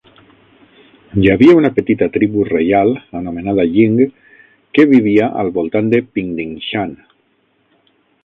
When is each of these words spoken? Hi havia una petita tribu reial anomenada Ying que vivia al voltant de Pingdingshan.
Hi 1.23 1.29
havia 1.33 1.57
una 1.57 1.69
petita 1.75 2.07
tribu 2.15 2.45
reial 2.47 2.93
anomenada 3.19 3.65
Ying 3.75 4.01
que 4.77 4.87
vivia 4.95 5.29
al 5.43 5.53
voltant 5.61 5.91
de 5.95 6.01
Pingdingshan. 6.17 6.97